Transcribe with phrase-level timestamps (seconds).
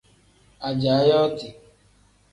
[0.67, 1.47] Ajaa yooti.